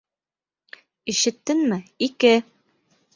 Ишеттеңме, 1.13 1.77
ике! 2.09 2.33